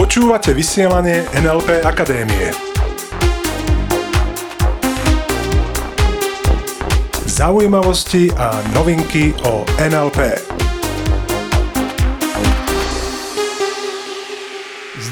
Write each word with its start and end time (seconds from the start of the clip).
Počúvate 0.00 0.56
vysielanie 0.56 1.28
NLP 1.36 1.84
Akadémie. 1.84 2.48
Zaujímavosti 7.28 8.32
a 8.32 8.64
novinky 8.72 9.36
o 9.44 9.68
NLP. 9.76 10.40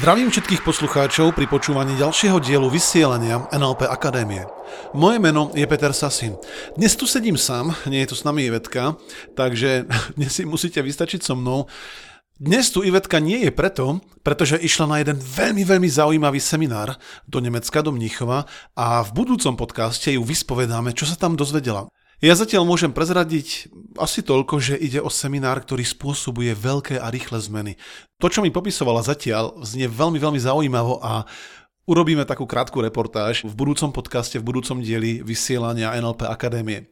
Zdravím 0.01 0.33
všetkých 0.33 0.65
poslucháčov 0.65 1.37
pri 1.37 1.45
počúvaní 1.45 1.93
ďalšieho 2.01 2.41
dielu 2.41 2.65
vysielania 2.73 3.45
NLP 3.53 3.85
Akadémie. 3.85 4.60
Moje 4.93 5.19
meno 5.23 5.51
je 5.55 5.63
Peter 5.67 5.95
Sasin. 5.95 6.35
Dnes 6.75 6.95
tu 6.95 7.07
sedím 7.07 7.39
sám, 7.39 7.71
nie 7.87 8.03
je 8.03 8.11
tu 8.11 8.15
s 8.15 8.27
nami 8.27 8.47
Ivetka, 8.47 8.99
takže 9.35 9.87
dnes 10.17 10.31
si 10.35 10.43
musíte 10.43 10.83
vystačiť 10.83 11.23
so 11.23 11.35
mnou. 11.39 11.71
Dnes 12.41 12.73
tu 12.73 12.81
Ivetka 12.81 13.21
nie 13.21 13.45
je 13.45 13.53
preto, 13.53 14.01
pretože 14.25 14.57
išla 14.57 14.89
na 14.89 14.97
jeden 14.97 15.21
veľmi, 15.21 15.61
veľmi 15.61 15.85
zaujímavý 15.85 16.41
seminár 16.41 16.97
do 17.29 17.37
Nemecka, 17.37 17.85
do 17.85 17.93
Mníchova 17.93 18.49
a 18.73 19.05
v 19.05 19.13
budúcom 19.13 19.53
podcaste 19.53 20.09
ju 20.09 20.25
vyspovedáme, 20.25 20.97
čo 20.97 21.05
sa 21.05 21.13
tam 21.13 21.37
dozvedela. 21.37 21.85
Ja 22.21 22.37
zatiaľ 22.37 22.69
môžem 22.69 22.93
prezradiť 22.93 23.73
asi 23.97 24.21
toľko, 24.21 24.61
že 24.61 24.77
ide 24.77 25.01
o 25.01 25.09
seminár, 25.09 25.57
ktorý 25.65 25.81
spôsobuje 25.81 26.53
veľké 26.53 27.01
a 27.01 27.09
rýchle 27.09 27.41
zmeny. 27.41 27.73
To, 28.21 28.29
čo 28.29 28.45
mi 28.45 28.53
popisovala 28.53 29.01
zatiaľ, 29.01 29.57
znie 29.65 29.89
veľmi, 29.89 30.21
veľmi 30.21 30.37
zaujímavo 30.37 31.01
a 31.01 31.25
urobíme 31.91 32.23
takú 32.23 32.47
krátku 32.47 32.79
reportáž 32.79 33.43
v 33.43 33.51
budúcom 33.51 33.91
podcaste, 33.91 34.39
v 34.39 34.47
budúcom 34.47 34.79
dieli 34.79 35.19
vysielania 35.19 35.91
NLP 35.99 36.23
Akadémie. 36.23 36.87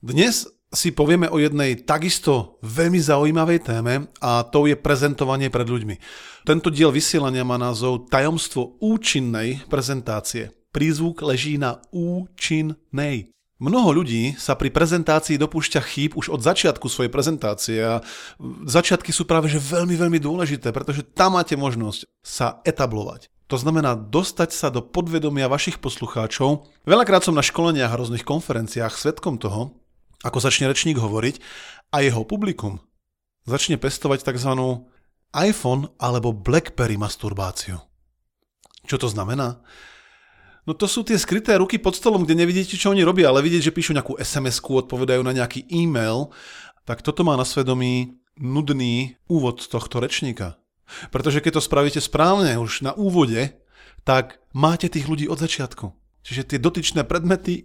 Dnes 0.00 0.48
si 0.72 0.96
povieme 0.96 1.28
o 1.28 1.36
jednej 1.36 1.84
takisto 1.84 2.56
veľmi 2.64 2.98
zaujímavej 2.98 3.68
téme 3.68 4.08
a 4.24 4.42
to 4.48 4.64
je 4.64 4.80
prezentovanie 4.80 5.52
pred 5.52 5.68
ľuďmi. 5.68 6.00
Tento 6.48 6.72
diel 6.72 6.88
vysielania 6.88 7.44
má 7.44 7.60
názov 7.60 8.08
Tajomstvo 8.08 8.80
účinnej 8.80 9.68
prezentácie. 9.68 10.56
Prízvuk 10.72 11.22
leží 11.22 11.60
na 11.60 11.78
účinnej. 11.94 13.30
Mnoho 13.62 14.02
ľudí 14.02 14.34
sa 14.34 14.58
pri 14.58 14.74
prezentácii 14.74 15.38
dopúšťa 15.38 15.80
chýb 15.86 16.18
už 16.18 16.34
od 16.34 16.42
začiatku 16.42 16.90
svojej 16.90 17.12
prezentácie 17.12 17.78
a 17.78 18.02
začiatky 18.66 19.14
sú 19.14 19.30
práve 19.30 19.46
že 19.46 19.62
veľmi, 19.62 19.94
veľmi 19.94 20.18
dôležité, 20.18 20.74
pretože 20.74 21.06
tam 21.14 21.38
máte 21.38 21.54
možnosť 21.54 22.02
sa 22.18 22.58
etablovať. 22.66 23.30
To 23.52 23.56
znamená 23.60 23.92
dostať 23.92 24.50
sa 24.56 24.72
do 24.72 24.80
podvedomia 24.80 25.52
vašich 25.52 25.76
poslucháčov. 25.78 26.64
Veľakrát 26.88 27.24
som 27.28 27.36
na 27.36 27.44
školeniach 27.44 27.92
a 27.92 27.98
rôznych 28.00 28.24
konferenciách 28.24 28.96
svetkom 28.96 29.36
toho, 29.36 29.76
ako 30.24 30.38
začne 30.40 30.68
rečník 30.72 30.96
hovoriť 30.96 31.38
a 31.92 32.00
jeho 32.00 32.24
publikum 32.24 32.80
začne 33.44 33.76
pestovať 33.76 34.24
tzv. 34.24 34.52
iPhone 35.36 35.92
alebo 36.00 36.32
BlackBerry 36.32 36.96
masturbáciu. 36.96 37.80
Čo 38.84 38.96
to 39.00 39.08
znamená? 39.08 39.60
No 40.64 40.72
to 40.72 40.88
sú 40.88 41.04
tie 41.04 41.20
skryté 41.20 41.60
ruky 41.60 41.76
pod 41.76 41.92
stolom, 41.92 42.24
kde 42.24 42.40
nevidíte, 42.40 42.80
čo 42.80 42.88
oni 42.88 43.04
robia, 43.04 43.28
ale 43.28 43.44
vidieť, 43.44 43.68
že 43.68 43.76
píšu 43.76 43.92
nejakú 43.92 44.16
SMS-ku, 44.16 44.80
odpovedajú 44.80 45.20
na 45.20 45.36
nejaký 45.36 45.68
e-mail, 45.68 46.32
tak 46.88 47.04
toto 47.04 47.20
má 47.20 47.36
na 47.36 47.44
svedomí 47.44 48.16
nudný 48.40 49.20
úvod 49.28 49.60
tohto 49.60 50.00
rečníka. 50.00 50.56
Pretože 51.08 51.40
keď 51.40 51.60
to 51.60 51.66
spravíte 51.66 52.00
správne 52.00 52.56
už 52.60 52.84
na 52.84 52.92
úvode, 52.94 53.56
tak 54.04 54.40
máte 54.52 54.88
tých 54.88 55.08
ľudí 55.08 55.26
od 55.26 55.40
začiatku. 55.40 55.92
Čiže 56.24 56.56
tie 56.56 56.58
dotyčné 56.58 57.04
predmety, 57.04 57.54
e, 57.60 57.64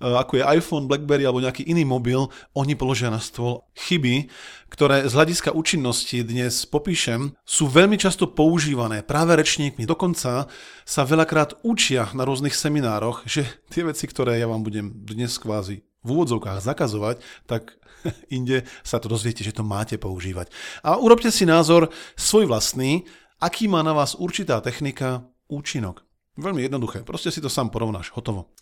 ako 0.00 0.40
je 0.40 0.48
iPhone, 0.48 0.88
BlackBerry 0.88 1.28
alebo 1.28 1.44
nejaký 1.44 1.68
iný 1.68 1.84
mobil, 1.84 2.32
oni 2.56 2.72
položia 2.72 3.12
na 3.12 3.20
stôl. 3.20 3.68
Chyby, 3.76 4.32
ktoré 4.72 5.04
z 5.04 5.12
hľadiska 5.12 5.52
účinnosti 5.52 6.24
dnes 6.24 6.64
popíšem, 6.64 7.36
sú 7.44 7.68
veľmi 7.68 8.00
často 8.00 8.24
používané 8.32 9.04
práve 9.04 9.36
rečníkmi. 9.36 9.84
Dokonca 9.84 10.48
sa 10.88 11.02
veľakrát 11.04 11.60
učia 11.68 12.08
na 12.16 12.24
rôznych 12.24 12.56
seminároch, 12.56 13.28
že 13.28 13.44
tie 13.68 13.84
veci, 13.84 14.08
ktoré 14.08 14.40
ja 14.40 14.48
vám 14.48 14.64
budem 14.64 14.88
dnes 15.04 15.36
kvázi 15.36 15.84
v 16.08 16.12
úvodzovkách 16.16 16.64
zakazovať, 16.64 17.20
tak 17.44 17.76
inde 18.36 18.64
sa 18.80 18.96
to 18.96 19.12
dozviete, 19.12 19.44
že 19.44 19.52
to 19.52 19.60
máte 19.60 20.00
používať. 20.00 20.48
A 20.80 20.96
urobte 20.96 21.28
si 21.28 21.44
názor 21.44 21.92
svoj 22.16 22.48
vlastný, 22.48 23.04
aký 23.36 23.68
má 23.68 23.84
na 23.84 23.92
vás 23.92 24.16
určitá 24.16 24.64
technika 24.64 25.28
účinok. 25.52 26.08
Veľmi 26.38 26.64
jednoduché, 26.64 27.02
proste 27.02 27.34
si 27.34 27.42
to 27.42 27.50
sám 27.50 27.68
porovnáš, 27.68 28.14
hotovo. 28.14 28.54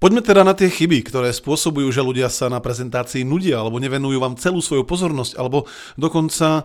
Poďme 0.00 0.24
teda 0.24 0.40
na 0.40 0.56
tie 0.56 0.72
chyby, 0.72 1.04
ktoré 1.04 1.28
spôsobujú, 1.28 1.92
že 1.92 2.00
ľudia 2.00 2.32
sa 2.32 2.48
na 2.48 2.56
prezentácii 2.56 3.20
nudia, 3.20 3.60
alebo 3.60 3.76
nevenujú 3.76 4.16
vám 4.16 4.40
celú 4.40 4.64
svoju 4.64 4.88
pozornosť, 4.88 5.36
alebo 5.36 5.68
dokonca 6.00 6.64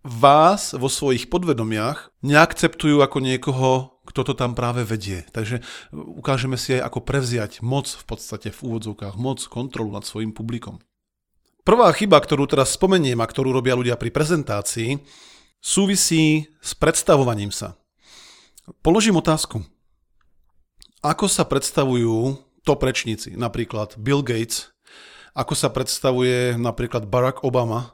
vás 0.00 0.72
vo 0.72 0.88
svojich 0.88 1.28
podvedomiach 1.28 2.16
neakceptujú 2.24 3.04
ako 3.04 3.18
niekoho, 3.20 3.95
kto 4.16 4.32
to 4.32 4.40
tam 4.40 4.56
práve 4.56 4.80
vedie. 4.80 5.28
Takže 5.28 5.60
ukážeme 5.92 6.56
si 6.56 6.80
aj, 6.80 6.88
ako 6.88 7.04
prevziať 7.04 7.60
moc 7.60 7.84
v 7.84 8.04
podstate 8.08 8.48
v 8.48 8.60
úvodzovkách, 8.64 9.12
moc, 9.20 9.44
kontrolu 9.44 9.92
nad 9.92 10.08
svojim 10.08 10.32
publikom. 10.32 10.80
Prvá 11.68 11.92
chyba, 11.92 12.16
ktorú 12.16 12.48
teraz 12.48 12.72
spomeniem 12.72 13.20
a 13.20 13.28
ktorú 13.28 13.52
robia 13.52 13.76
ľudia 13.76 14.00
pri 14.00 14.08
prezentácii, 14.08 15.04
súvisí 15.60 16.48
s 16.64 16.72
predstavovaním 16.72 17.52
sa. 17.52 17.76
Položím 18.80 19.20
otázku. 19.20 19.60
Ako 21.04 21.28
sa 21.28 21.44
predstavujú 21.44 22.40
top 22.64 22.80
rečníci, 22.88 23.36
napríklad 23.36 24.00
Bill 24.00 24.24
Gates, 24.24 24.72
ako 25.36 25.52
sa 25.52 25.68
predstavuje 25.68 26.56
napríklad 26.56 27.04
Barack 27.04 27.44
Obama, 27.44 27.92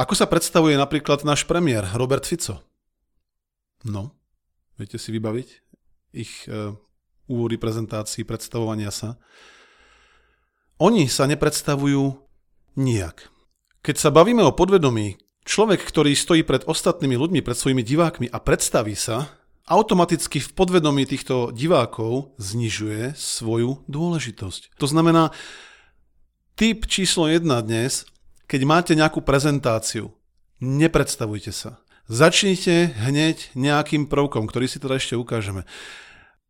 ako 0.00 0.16
sa 0.16 0.24
predstavuje 0.24 0.80
napríklad 0.80 1.28
náš 1.28 1.44
premiér 1.44 1.84
Robert 1.92 2.24
Fico? 2.24 2.64
No, 3.84 4.16
viete 4.80 4.96
si 4.96 5.12
vybaviť 5.12 5.48
ich 6.16 6.48
e, 6.48 6.72
úvody 7.28 7.60
prezentácií, 7.60 8.24
predstavovania 8.24 8.88
sa? 8.88 9.20
Oni 10.80 11.04
sa 11.12 11.28
nepredstavujú 11.28 12.16
nijak. 12.80 13.28
Keď 13.84 13.96
sa 14.00 14.08
bavíme 14.08 14.40
o 14.40 14.56
podvedomí, 14.56 15.20
človek, 15.44 15.84
ktorý 15.84 16.16
stojí 16.16 16.40
pred 16.40 16.64
ostatnými 16.64 17.20
ľuďmi, 17.20 17.44
pred 17.44 17.56
svojimi 17.56 17.84
divákmi 17.84 18.26
a 18.32 18.40
predstaví 18.40 18.96
sa, 18.96 19.28
automaticky 19.68 20.40
v 20.40 20.50
podvedomí 20.56 21.04
týchto 21.04 21.52
divákov 21.52 22.34
znižuje 22.40 23.14
svoju 23.14 23.84
dôležitosť. 23.86 24.80
To 24.80 24.86
znamená, 24.88 25.30
typ 26.58 26.88
číslo 26.90 27.28
1 27.30 27.44
dnes, 27.62 28.08
keď 28.50 28.60
máte 28.66 28.92
nejakú 28.98 29.22
prezentáciu, 29.22 30.10
nepredstavujte 30.58 31.54
sa. 31.54 31.78
Začnite 32.10 32.90
hneď 33.06 33.54
nejakým 33.54 34.10
prvkom, 34.10 34.50
ktorý 34.50 34.66
si 34.66 34.82
teda 34.82 34.98
ešte 34.98 35.14
ukážeme. 35.14 35.62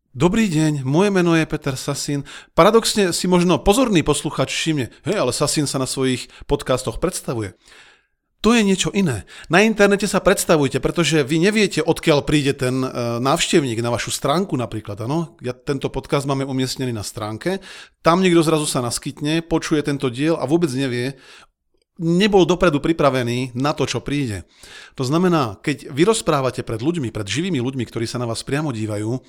Dobrý 0.09 0.49
deň, 0.49 0.81
moje 0.81 1.13
meno 1.13 1.37
je 1.37 1.45
Peter 1.45 1.77
Sasin. 1.77 2.25
Paradoxne 2.57 3.13
si 3.13 3.29
možno 3.29 3.61
pozorný 3.61 4.01
posluchač 4.01 4.49
všimne, 4.49 4.89
hej, 5.05 5.21
ale 5.21 5.29
Sasin 5.29 5.69
sa 5.69 5.77
na 5.77 5.85
svojich 5.85 6.33
podcastoch 6.49 6.97
predstavuje. 6.97 7.53
To 8.41 8.57
je 8.57 8.65
niečo 8.65 8.89
iné. 8.97 9.29
Na 9.53 9.61
internete 9.61 10.09
sa 10.09 10.17
predstavujte, 10.17 10.81
pretože 10.81 11.21
vy 11.21 11.37
neviete, 11.37 11.85
odkiaľ 11.85 12.25
príde 12.25 12.57
ten 12.57 12.81
e, 12.81 12.89
návštevník 13.21 13.85
na 13.85 13.93
vašu 13.93 14.09
stránku 14.09 14.57
napríklad. 14.57 14.97
Ano? 15.05 15.37
Ja 15.45 15.53
tento 15.53 15.93
podcast 15.93 16.25
máme 16.25 16.41
umiestnený 16.41 16.89
na 16.89 17.05
stránke. 17.05 17.61
Tam 18.01 18.25
niekto 18.25 18.41
zrazu 18.41 18.65
sa 18.65 18.81
naskytne, 18.81 19.45
počuje 19.45 19.85
tento 19.85 20.09
diel 20.09 20.41
a 20.41 20.49
vôbec 20.49 20.73
nevie, 20.73 21.21
nebol 22.01 22.49
dopredu 22.49 22.81
pripravený 22.81 23.53
na 23.53 23.77
to, 23.77 23.85
čo 23.85 24.01
príde. 24.01 24.43
To 24.97 25.05
znamená, 25.05 25.61
keď 25.61 25.93
vy 25.93 26.03
rozprávate 26.09 26.65
pred 26.65 26.81
ľuďmi, 26.81 27.13
pred 27.13 27.29
živými 27.29 27.61
ľuďmi, 27.61 27.85
ktorí 27.85 28.09
sa 28.09 28.17
na 28.17 28.25
vás 28.25 28.41
priamo 28.41 28.73
dívajú, 28.73 29.21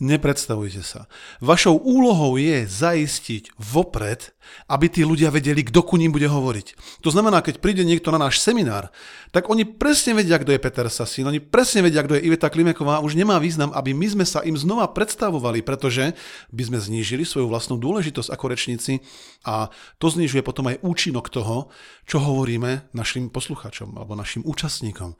Nepredstavujte 0.00 0.80
sa. 0.80 1.12
Vašou 1.44 1.76
úlohou 1.76 2.40
je 2.40 2.64
zaistiť 2.64 3.52
vopred, 3.60 4.32
aby 4.64 4.88
tí 4.88 5.04
ľudia 5.04 5.28
vedeli, 5.28 5.60
kto 5.60 5.84
ku 5.84 6.00
ním 6.00 6.08
bude 6.08 6.24
hovoriť. 6.24 6.72
To 7.04 7.12
znamená, 7.12 7.44
keď 7.44 7.60
príde 7.60 7.84
niekto 7.84 8.08
na 8.08 8.16
náš 8.16 8.40
seminár, 8.40 8.88
tak 9.28 9.52
oni 9.52 9.68
presne 9.68 10.16
vedia, 10.16 10.40
kto 10.40 10.56
je 10.56 10.62
Peter 10.64 10.88
Sasín, 10.88 11.28
oni 11.28 11.36
presne 11.36 11.84
vedia, 11.84 12.00
kto 12.00 12.16
je 12.16 12.24
Iveta 12.24 12.48
Klimeková. 12.48 13.04
Už 13.04 13.12
nemá 13.12 13.36
význam, 13.36 13.76
aby 13.76 13.92
my 13.92 14.08
sme 14.08 14.24
sa 14.24 14.40
im 14.40 14.56
znova 14.56 14.88
predstavovali, 14.88 15.60
pretože 15.60 16.16
by 16.48 16.62
sme 16.64 16.78
znížili 16.80 17.28
svoju 17.28 17.52
vlastnú 17.52 17.76
dôležitosť 17.76 18.32
ako 18.32 18.44
rečníci 18.48 19.04
a 19.44 19.68
to 20.00 20.08
znižuje 20.08 20.40
potom 20.40 20.72
aj 20.72 20.80
účinok 20.80 21.28
toho, 21.28 21.68
čo 22.08 22.24
hovoríme 22.24 22.88
našim 22.96 23.28
posluchačom 23.28 24.00
alebo 24.00 24.16
našim 24.16 24.48
účastníkom. 24.48 25.12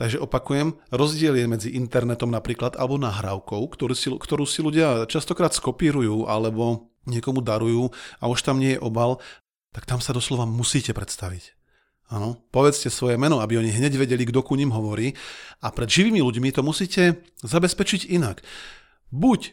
Takže 0.00 0.16
opakujem, 0.16 0.80
rozdiel 0.88 1.36
je 1.36 1.44
medzi 1.44 1.68
internetom 1.76 2.32
napríklad 2.32 2.72
alebo 2.80 2.96
nahrávkou, 2.96 3.60
ktorú 3.68 3.92
si, 3.92 4.08
ktorú 4.08 4.48
si 4.48 4.64
ľudia 4.64 5.04
častokrát 5.04 5.52
skopírujú 5.52 6.24
alebo 6.24 6.88
niekomu 7.04 7.44
darujú 7.44 7.92
a 8.16 8.24
už 8.32 8.40
tam 8.40 8.56
nie 8.56 8.80
je 8.80 8.80
obal, 8.80 9.20
tak 9.76 9.84
tam 9.84 10.00
sa 10.00 10.16
doslova 10.16 10.48
musíte 10.48 10.96
predstaviť. 10.96 11.52
Áno, 12.08 12.40
povedzte 12.48 12.88
svoje 12.88 13.20
meno, 13.20 13.44
aby 13.44 13.60
oni 13.60 13.76
hneď 13.76 14.00
vedeli, 14.00 14.24
kto 14.24 14.40
ku 14.40 14.56
ním 14.56 14.72
hovorí 14.72 15.12
a 15.60 15.68
pred 15.68 15.92
živými 15.92 16.24
ľuďmi 16.24 16.48
to 16.48 16.64
musíte 16.64 17.20
zabezpečiť 17.44 18.08
inak. 18.08 18.40
Buď 19.12 19.52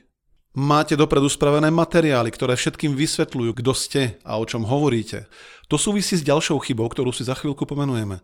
máte 0.55 0.95
dopredu 0.95 1.27
spravené 1.27 1.67
materiály, 1.75 2.31
ktoré 2.31 2.55
všetkým 2.55 2.95
vysvetľujú, 2.95 3.51
kto 3.51 3.71
ste 3.75 4.01
a 4.23 4.39
o 4.39 4.47
čom 4.47 4.63
hovoríte. 4.63 5.27
To 5.67 5.75
súvisí 5.75 6.15
s 6.15 6.23
ďalšou 6.23 6.57
chybou, 6.63 6.87
ktorú 6.87 7.11
si 7.11 7.27
za 7.27 7.35
chvíľku 7.35 7.67
pomenujeme. 7.67 8.23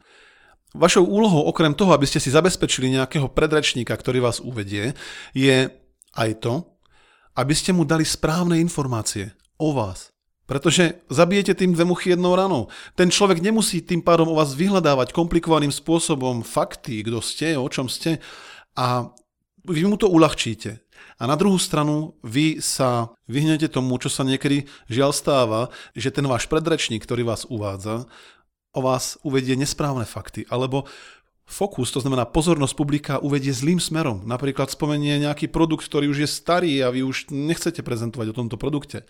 Vašou 0.74 1.06
úlohou, 1.06 1.46
okrem 1.46 1.78
toho, 1.78 1.94
aby 1.94 2.10
ste 2.10 2.18
si 2.18 2.34
zabezpečili 2.34 2.90
nejakého 2.90 3.30
predrečníka, 3.30 3.94
ktorý 3.94 4.26
vás 4.26 4.42
uvedie, 4.42 4.98
je 5.38 5.70
aj 6.18 6.30
to, 6.42 6.66
aby 7.38 7.54
ste 7.54 7.78
mu 7.78 7.86
dali 7.86 8.02
správne 8.02 8.58
informácie 8.58 9.38
o 9.62 9.70
vás. 9.70 10.10
Pretože 10.50 11.06
zabijete 11.14 11.54
tým 11.54 11.78
dve 11.78 11.86
muchy 11.86 12.18
jednou 12.18 12.34
ranou. 12.34 12.74
Ten 12.98 13.14
človek 13.14 13.40
nemusí 13.40 13.86
tým 13.86 14.02
pádom 14.02 14.34
o 14.34 14.38
vás 14.38 14.58
vyhľadávať 14.58 15.14
komplikovaným 15.14 15.70
spôsobom 15.70 16.42
fakty, 16.42 17.06
kto 17.06 17.22
ste, 17.22 17.54
o 17.54 17.70
čom 17.70 17.86
ste 17.86 18.18
a 18.74 19.14
vy 19.64 19.86
mu 19.88 19.96
to 19.96 20.10
uľahčíte. 20.10 20.84
A 21.22 21.30
na 21.30 21.38
druhú 21.38 21.56
stranu 21.62 22.18
vy 22.26 22.60
sa 22.60 23.14
vyhnete 23.30 23.70
tomu, 23.70 23.96
čo 24.02 24.10
sa 24.10 24.26
niekedy 24.26 24.68
žiaľ 24.90 25.14
stáva, 25.14 25.62
že 25.94 26.12
ten 26.12 26.26
váš 26.26 26.50
predrečník, 26.50 27.06
ktorý 27.06 27.24
vás 27.24 27.46
uvádza, 27.48 28.10
o 28.74 28.80
vás 28.82 29.22
uvedie 29.22 29.54
nesprávne 29.54 30.04
fakty, 30.04 30.50
alebo 30.50 30.90
fokus, 31.46 31.94
to 31.94 32.02
znamená 32.02 32.26
pozornosť 32.26 32.76
publika 32.76 33.14
uvedie 33.22 33.54
zlým 33.54 33.78
smerom. 33.78 34.26
Napríklad 34.26 34.74
spomenie 34.74 35.22
nejaký 35.22 35.48
produkt, 35.48 35.86
ktorý 35.86 36.10
už 36.10 36.26
je 36.26 36.30
starý 36.30 36.74
a 36.82 36.90
vy 36.90 37.06
už 37.06 37.30
nechcete 37.30 37.86
prezentovať 37.86 38.34
o 38.34 38.38
tomto 38.38 38.58
produkte. 38.58 39.06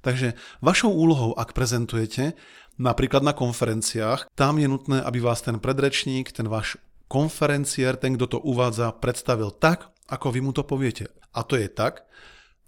Takže 0.00 0.38
vašou 0.64 0.92
úlohou, 0.94 1.36
ak 1.36 1.52
prezentujete, 1.52 2.32
napríklad 2.80 3.20
na 3.20 3.36
konferenciách, 3.36 4.32
tam 4.32 4.56
je 4.56 4.68
nutné, 4.70 5.04
aby 5.04 5.20
vás 5.20 5.44
ten 5.44 5.60
predrečník, 5.60 6.32
ten 6.32 6.48
váš 6.48 6.80
konferenciér, 7.10 8.00
ten, 8.00 8.16
kto 8.16 8.38
to 8.38 8.38
uvádza, 8.40 8.96
predstavil 8.96 9.50
tak, 9.52 9.92
ako 10.08 10.32
vy 10.32 10.40
mu 10.40 10.52
to 10.56 10.64
poviete. 10.64 11.10
A 11.34 11.44
to 11.44 11.58
je 11.58 11.68
tak, 11.68 12.06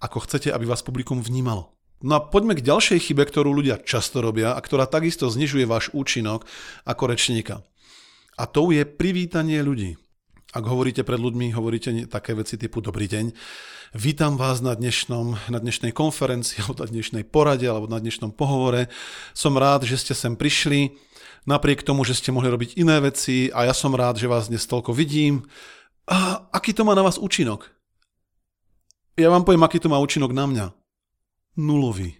ako 0.03 0.27
chcete, 0.27 0.51
aby 0.51 0.67
vás 0.67 0.83
publikum 0.83 1.23
vnímalo. 1.23 1.73
No 2.03 2.19
a 2.19 2.21
poďme 2.21 2.59
k 2.59 2.67
ďalšej 2.67 2.99
chybe, 2.99 3.23
ktorú 3.23 3.55
ľudia 3.55 3.79
často 3.79 4.19
robia 4.19 4.51
a 4.51 4.59
ktorá 4.59 4.91
takisto 4.91 5.31
znižuje 5.31 5.63
váš 5.63 5.87
účinok 5.95 6.43
ako 6.83 7.03
rečníka. 7.07 7.63
A 8.35 8.43
to 8.43 8.75
je 8.75 8.83
privítanie 8.83 9.63
ľudí. 9.63 9.95
Ak 10.51 10.67
hovoríte 10.67 11.07
pred 11.07 11.15
ľuďmi, 11.17 11.55
hovoríte 11.55 12.11
také 12.11 12.35
veci 12.35 12.59
typu 12.59 12.83
dobrý 12.83 13.07
deň, 13.07 13.31
vítam 13.95 14.35
vás 14.35 14.59
na, 14.59 14.75
dnešnom, 14.75 15.47
na 15.47 15.57
dnešnej 15.63 15.95
konferencii, 15.95 16.59
alebo 16.67 16.83
na 16.83 16.91
dnešnej 16.91 17.23
porade, 17.23 17.65
alebo 17.71 17.87
na 17.87 18.03
dnešnom 18.03 18.35
pohovore. 18.35 18.91
Som 19.31 19.55
rád, 19.55 19.87
že 19.87 19.95
ste 19.95 20.11
sem 20.11 20.35
prišli, 20.35 20.99
napriek 21.47 21.87
tomu, 21.87 22.03
že 22.03 22.19
ste 22.19 22.35
mohli 22.35 22.51
robiť 22.51 22.75
iné 22.75 22.99
veci 22.99 23.47
a 23.47 23.63
ja 23.63 23.73
som 23.73 23.95
rád, 23.95 24.19
že 24.19 24.27
vás 24.27 24.51
dnes 24.51 24.67
toľko 24.67 24.91
vidím. 24.91 25.47
A 26.03 26.51
aký 26.51 26.75
to 26.75 26.83
má 26.83 26.99
na 26.99 27.07
vás 27.07 27.15
účinok? 27.15 27.71
Ja 29.15 29.31
vám 29.31 29.47
poviem, 29.47 29.63
aký 29.63 29.79
to 29.79 29.87
má 29.87 30.03
účinok 30.03 30.35
na 30.35 30.51
mňa 30.51 30.82
nulový. 31.57 32.17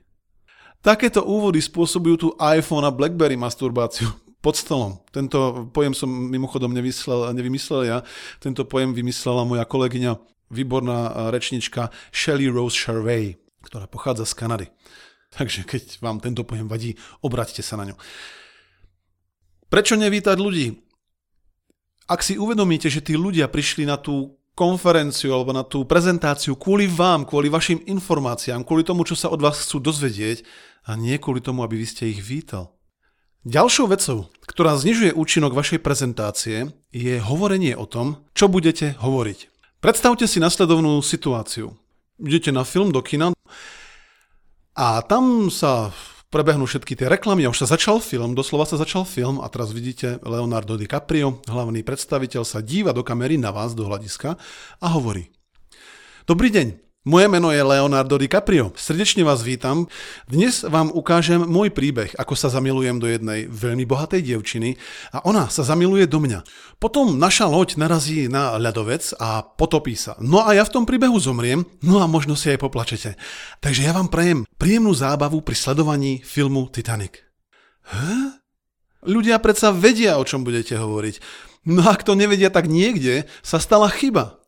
Takéto 0.84 1.24
úvody 1.24 1.64
spôsobujú 1.64 2.16
tu 2.20 2.28
iPhone 2.36 2.84
a 2.84 2.92
BlackBerry 2.92 3.40
masturbáciu 3.40 4.12
pod 4.44 4.60
stolom. 4.60 5.00
Tento 5.16 5.72
pojem 5.72 5.96
som 5.96 6.12
mimochodom 6.12 6.76
nevymyslel, 6.76 7.32
nevymyslel 7.32 7.82
ja, 7.88 7.98
tento 8.44 8.68
pojem 8.68 8.92
vymyslela 8.92 9.48
moja 9.48 9.64
kolegyňa, 9.64 10.20
výborná 10.52 11.32
rečnička 11.32 11.90
Shelley 12.12 12.52
Rose 12.52 12.76
Charvey, 12.76 13.40
ktorá 13.64 13.88
pochádza 13.88 14.28
z 14.28 14.34
Kanady. 14.36 14.68
Takže 15.36 15.64
keď 15.64 16.04
vám 16.04 16.20
tento 16.20 16.44
pojem 16.44 16.68
vadí, 16.68 17.00
obraťte 17.24 17.64
sa 17.64 17.80
na 17.80 17.90
ňu. 17.90 17.96
Prečo 19.72 19.98
nevítať 19.98 20.38
ľudí? 20.38 20.78
Ak 22.06 22.22
si 22.22 22.36
uvedomíte, 22.36 22.92
že 22.92 23.02
tí 23.02 23.16
ľudia 23.16 23.48
prišli 23.48 23.88
na 23.88 23.96
tú 23.96 24.36
konferenciu 24.54 25.34
alebo 25.34 25.52
na 25.54 25.66
tú 25.66 25.86
prezentáciu 25.86 26.54
kvôli 26.54 26.86
vám, 26.86 27.26
kvôli 27.26 27.50
vašim 27.50 27.82
informáciám, 27.90 28.62
kvôli 28.62 28.86
tomu, 28.86 29.02
čo 29.06 29.18
sa 29.18 29.30
od 29.34 29.42
vás 29.42 29.62
chcú 29.66 29.82
dozvedieť 29.82 30.46
a 30.86 30.94
nie 30.94 31.18
kvôli 31.18 31.42
tomu, 31.42 31.66
aby 31.66 31.82
vy 31.82 31.88
ste 31.90 32.10
ich 32.14 32.22
vítal. 32.22 32.78
Ďalšou 33.44 33.92
vecou, 33.92 34.32
ktorá 34.48 34.80
znižuje 34.80 35.12
účinok 35.12 35.52
vašej 35.52 35.84
prezentácie, 35.84 36.72
je 36.96 37.20
hovorenie 37.20 37.76
o 37.76 37.84
tom, 37.84 38.24
čo 38.32 38.48
budete 38.48 38.96
hovoriť. 39.04 39.52
Predstavte 39.84 40.32
si 40.32 40.40
nasledovnú 40.40 41.04
situáciu. 41.04 41.76
Idete 42.24 42.56
na 42.56 42.64
film 42.64 42.96
do 42.96 43.04
kina 43.04 43.36
a 44.80 44.88
tam 45.04 45.52
sa 45.52 45.92
prebehnú 46.34 46.66
všetky 46.66 46.98
tie 46.98 47.06
reklamy 47.14 47.46
už 47.46 47.62
sa 47.62 47.78
začal 47.78 48.02
film, 48.02 48.34
doslova 48.34 48.66
sa 48.66 48.82
začal 48.82 49.06
film 49.06 49.38
a 49.38 49.46
teraz 49.54 49.70
vidíte 49.70 50.18
Leonardo 50.26 50.74
DiCaprio, 50.74 51.46
hlavný 51.46 51.86
predstaviteľ, 51.86 52.42
sa 52.42 52.66
díva 52.66 52.90
do 52.90 53.06
kamery 53.06 53.38
na 53.38 53.54
vás, 53.54 53.78
do 53.78 53.86
hľadiska 53.86 54.42
a 54.82 54.88
hovorí. 54.90 55.30
Dobrý 56.26 56.50
deň, 56.50 56.93
moje 57.04 57.28
meno 57.28 57.52
je 57.52 57.64
Leonardo 57.64 58.16
DiCaprio. 58.16 58.72
Srdečne 58.80 59.28
vás 59.28 59.44
vítam. 59.44 59.92
Dnes 60.28 60.64
vám 60.64 60.88
ukážem 60.88 61.44
môj 61.44 61.76
príbeh, 61.76 62.16
ako 62.16 62.32
sa 62.36 62.48
zamilujem 62.48 62.96
do 63.00 63.08
jednej 63.12 63.52
veľmi 63.52 63.84
bohatej 63.84 64.24
dievčiny 64.24 64.80
a 65.12 65.20
ona 65.28 65.52
sa 65.52 65.68
zamiluje 65.68 66.08
do 66.08 66.24
mňa. 66.24 66.48
Potom 66.80 67.20
naša 67.20 67.52
loď 67.52 67.76
narazí 67.76 68.32
na 68.32 68.56
ľadovec 68.56 69.20
a 69.20 69.44
potopí 69.44 70.00
sa. 70.00 70.16
No 70.24 70.48
a 70.48 70.56
ja 70.56 70.64
v 70.64 70.74
tom 70.80 70.88
príbehu 70.88 71.20
zomriem, 71.20 71.68
no 71.84 72.00
a 72.00 72.08
možno 72.08 72.40
si 72.40 72.56
aj 72.56 72.64
poplačete. 72.64 73.20
Takže 73.60 73.84
ja 73.84 73.92
vám 73.92 74.08
prajem 74.08 74.48
príjemnú 74.56 74.96
zábavu 74.96 75.44
pri 75.44 75.60
sledovaní 75.60 76.24
filmu 76.24 76.72
Titanic. 76.72 77.20
Huh? 77.84 78.40
Ľudia 79.04 79.44
predsa 79.44 79.76
vedia, 79.76 80.16
o 80.16 80.24
čom 80.24 80.48
budete 80.48 80.80
hovoriť. 80.80 81.20
No 81.68 81.84
ak 81.84 82.08
to 82.08 82.16
nevedia, 82.16 82.48
tak 82.48 82.72
niekde 82.72 83.28
sa 83.44 83.60
stala 83.60 83.92
chyba. 83.92 84.43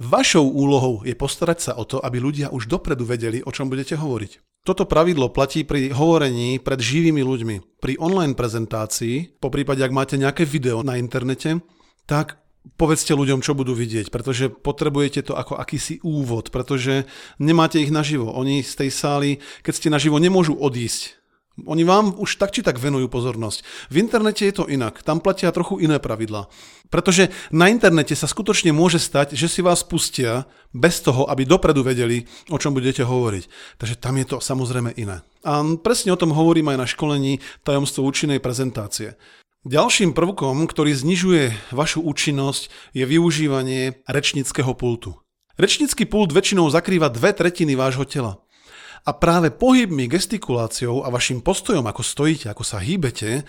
Vašou 0.00 0.46
úlohou 0.46 1.04
je 1.04 1.12
postarať 1.12 1.58
sa 1.60 1.72
o 1.76 1.84
to, 1.84 2.00
aby 2.00 2.22
ľudia 2.22 2.48
už 2.54 2.70
dopredu 2.70 3.04
vedeli, 3.04 3.44
o 3.44 3.50
čom 3.52 3.68
budete 3.68 3.98
hovoriť. 3.98 4.62
Toto 4.62 4.86
pravidlo 4.86 5.34
platí 5.34 5.66
pri 5.66 5.90
hovorení 5.90 6.62
pred 6.62 6.78
živými 6.78 7.18
ľuďmi. 7.18 7.82
Pri 7.82 7.98
online 7.98 8.38
prezentácii, 8.38 9.42
po 9.42 9.50
prípade 9.50 9.82
ak 9.82 9.90
máte 9.90 10.14
nejaké 10.14 10.46
video 10.46 10.86
na 10.86 10.94
internete, 11.02 11.58
tak 12.06 12.38
povedzte 12.78 13.10
ľuďom, 13.10 13.42
čo 13.42 13.58
budú 13.58 13.74
vidieť, 13.74 14.14
pretože 14.14 14.46
potrebujete 14.50 15.26
to 15.26 15.34
ako 15.34 15.58
akýsi 15.58 15.98
úvod, 16.06 16.54
pretože 16.54 17.10
nemáte 17.42 17.82
ich 17.82 17.90
naživo. 17.90 18.30
Oni 18.30 18.62
z 18.62 18.86
tej 18.86 18.90
sály, 18.94 19.30
keď 19.66 19.72
ste 19.74 19.88
naživo, 19.90 20.22
nemôžu 20.22 20.54
odísť 20.54 21.21
oni 21.60 21.84
vám 21.84 22.16
už 22.16 22.40
tak 22.40 22.50
či 22.50 22.64
tak 22.64 22.80
venujú 22.80 23.12
pozornosť. 23.12 23.90
V 23.92 24.00
internete 24.00 24.48
je 24.48 24.54
to 24.56 24.64
inak, 24.68 25.04
tam 25.04 25.20
platia 25.20 25.52
trochu 25.52 25.84
iné 25.84 26.00
pravidlá. 26.00 26.48
Pretože 26.88 27.32
na 27.52 27.72
internete 27.72 28.12
sa 28.12 28.28
skutočne 28.28 28.72
môže 28.72 29.00
stať, 29.00 29.32
že 29.36 29.48
si 29.48 29.60
vás 29.64 29.80
pustia 29.80 30.48
bez 30.72 31.00
toho, 31.00 31.28
aby 31.28 31.48
dopredu 31.48 31.80
vedeli, 31.84 32.28
o 32.52 32.60
čom 32.60 32.76
budete 32.76 33.04
hovoriť. 33.04 33.44
Takže 33.80 33.96
tam 33.96 34.20
je 34.20 34.26
to 34.28 34.36
samozrejme 34.40 34.92
iné. 34.96 35.24
A 35.44 35.64
presne 35.80 36.12
o 36.12 36.20
tom 36.20 36.36
hovorím 36.36 36.72
aj 36.72 36.78
na 36.80 36.86
školení 36.88 37.40
tajomstvo 37.64 38.04
účinnej 38.04 38.40
prezentácie. 38.40 39.16
Ďalším 39.62 40.12
prvkom, 40.12 40.66
ktorý 40.66 40.90
znižuje 40.90 41.70
vašu 41.70 42.02
účinnosť, 42.02 42.66
je 42.98 43.04
využívanie 43.06 44.02
rečnického 44.10 44.74
pultu. 44.74 45.14
Rečnický 45.54 46.08
pult 46.08 46.34
väčšinou 46.34 46.66
zakrýva 46.66 47.12
dve 47.12 47.30
tretiny 47.30 47.78
vášho 47.78 48.02
tela. 48.02 48.42
A 49.02 49.10
práve 49.10 49.50
pohybmi, 49.50 50.06
gestikuláciou 50.06 51.02
a 51.02 51.10
vašim 51.10 51.42
postojom, 51.42 51.82
ako 51.90 52.02
stojíte, 52.06 52.46
ako 52.46 52.62
sa 52.62 52.78
hýbete, 52.78 53.42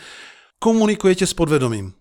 komunikujete 0.57 1.29
s 1.29 1.37
podvedomím. 1.37 1.93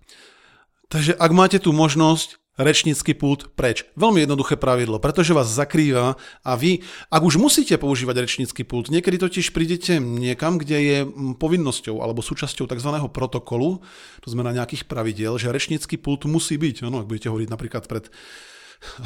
Takže 0.88 1.16
ak 1.16 1.30
máte 1.36 1.58
tú 1.60 1.72
možnosť, 1.76 2.42
rečnícky 2.60 3.16
pult 3.16 3.56
preč. 3.56 3.88
Veľmi 3.96 4.28
jednoduché 4.28 4.60
pravidlo, 4.60 5.00
pretože 5.00 5.32
vás 5.32 5.48
zakrýva 5.48 6.20
a 6.44 6.52
vy, 6.52 6.84
ak 7.08 7.22
už 7.24 7.40
musíte 7.40 7.80
používať 7.80 8.28
rečnícky 8.28 8.60
pult, 8.68 8.92
niekedy 8.92 9.16
totiž 9.16 9.56
prídete 9.56 9.96
niekam, 9.96 10.60
kde 10.60 10.78
je 10.78 10.98
povinnosťou 11.40 12.04
alebo 12.04 12.20
súčasťou 12.20 12.68
tzv. 12.68 12.90
protokolu, 13.08 13.80
to 14.20 14.28
znamená 14.28 14.52
nejakých 14.52 14.84
pravidiel, 14.84 15.40
že 15.40 15.48
rečnícky 15.48 15.96
pult 15.96 16.28
musí 16.28 16.60
byť. 16.60 16.84
Ano, 16.84 17.00
ak 17.00 17.08
budete 17.08 17.32
hovoriť 17.32 17.48
napríklad 17.48 17.88
pred 17.88 18.12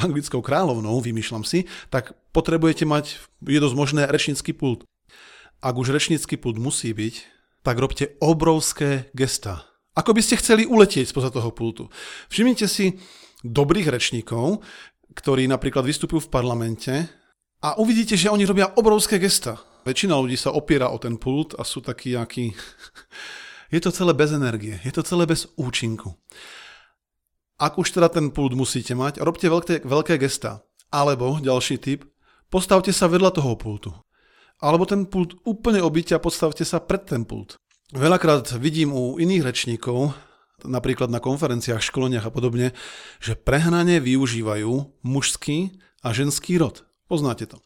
anglickou 0.04 0.40
kráľovnou, 0.40 0.98
vymýšľam 1.00 1.44
si, 1.44 1.68
tak 1.92 2.16
potrebujete 2.32 2.84
mať, 2.88 3.20
je 3.44 3.58
dosť 3.60 3.76
možné, 3.76 4.02
rečnícky 4.08 4.52
pult. 4.56 4.84
Ak 5.60 5.76
už 5.76 5.92
rečnícky 5.92 6.36
pult 6.36 6.60
musí 6.60 6.92
byť, 6.92 7.14
tak 7.64 7.80
robte 7.80 8.14
obrovské 8.22 9.10
gesta. 9.16 9.66
Ako 9.96 10.12
by 10.12 10.20
ste 10.20 10.38
chceli 10.38 10.68
uletieť 10.68 11.08
spoza 11.08 11.32
toho 11.32 11.50
pultu. 11.50 11.88
Všimnite 12.28 12.68
si 12.68 13.00
dobrých 13.40 13.88
rečníkov, 13.88 14.60
ktorí 15.16 15.48
napríklad 15.48 15.88
vystupujú 15.88 16.28
v 16.28 16.32
parlamente 16.32 16.94
a 17.64 17.80
uvidíte, 17.80 18.14
že 18.14 18.28
oni 18.28 18.44
robia 18.44 18.68
obrovské 18.76 19.16
gesta. 19.16 19.56
Väčšina 19.88 20.12
ľudí 20.18 20.36
sa 20.36 20.52
opiera 20.52 20.92
o 20.92 21.00
ten 21.00 21.16
pult 21.16 21.56
a 21.56 21.64
sú 21.64 21.80
takí, 21.80 22.12
akí... 22.14 22.52
Je 23.66 23.82
to 23.82 23.90
celé 23.90 24.14
bez 24.14 24.30
energie, 24.30 24.78
je 24.86 24.94
to 24.94 25.02
celé 25.02 25.26
bez 25.26 25.50
účinku. 25.58 26.14
Ak 27.56 27.80
už 27.80 27.88
teda 27.96 28.12
ten 28.12 28.28
pult 28.28 28.52
musíte 28.52 28.92
mať, 28.92 29.24
robte 29.24 29.48
veľké, 29.48 29.88
veľké 29.88 30.20
gesta. 30.20 30.60
Alebo, 30.92 31.40
ďalší 31.40 31.80
tip, 31.80 32.04
postavte 32.52 32.92
sa 32.92 33.08
vedľa 33.08 33.32
toho 33.32 33.56
pultu. 33.56 33.90
Alebo 34.60 34.84
ten 34.84 35.08
pult 35.08 35.40
úplne 35.48 35.80
obyte 35.80 36.12
a 36.12 36.20
postavte 36.20 36.68
sa 36.68 36.84
pred 36.84 37.08
ten 37.08 37.24
pult. 37.24 37.56
Veľakrát 37.96 38.52
vidím 38.60 38.92
u 38.92 39.16
iných 39.16 39.40
rečníkov, 39.40 40.12
napríklad 40.68 41.08
na 41.08 41.16
konferenciách, 41.16 41.80
školeniach 41.80 42.28
a 42.28 42.34
podobne, 42.34 42.76
že 43.24 43.36
prehnane 43.40 44.04
využívajú 44.04 45.00
mužský 45.00 45.80
a 46.04 46.12
ženský 46.12 46.60
rod. 46.60 46.84
Poznáte 47.08 47.48
to. 47.48 47.56